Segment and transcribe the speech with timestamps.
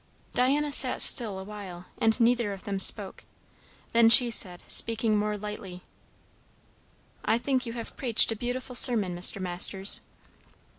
[0.33, 3.23] '"Diana sat still awhile and neither of them spoke;
[3.91, 5.83] then she said, speaking more lightly:
[7.23, 9.39] "I think you have preached a beautiful sermon, Mr.
[9.39, 10.01] Masters."